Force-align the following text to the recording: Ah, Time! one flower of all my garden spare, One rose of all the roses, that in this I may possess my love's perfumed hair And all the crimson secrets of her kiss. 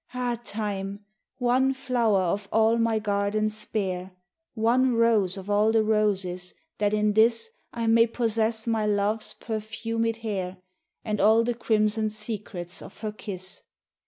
Ah, 0.15 0.39
Time! 0.43 1.05
one 1.37 1.75
flower 1.75 2.21
of 2.23 2.49
all 2.51 2.79
my 2.79 2.97
garden 2.97 3.49
spare, 3.49 4.13
One 4.55 4.95
rose 4.95 5.37
of 5.37 5.47
all 5.47 5.71
the 5.71 5.83
roses, 5.83 6.55
that 6.79 6.91
in 6.91 7.13
this 7.13 7.51
I 7.71 7.85
may 7.85 8.07
possess 8.07 8.65
my 8.65 8.87
love's 8.87 9.33
perfumed 9.35 10.17
hair 10.17 10.57
And 11.05 11.21
all 11.21 11.43
the 11.43 11.53
crimson 11.53 12.09
secrets 12.09 12.81
of 12.81 13.01
her 13.01 13.11
kiss. 13.11 13.61